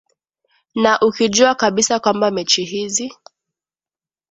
na 0.75 0.99
ukijua 1.01 1.55
kabisa 1.55 1.99
kwamba 1.99 2.31
mechi 2.31 2.63
hizi 2.63 3.13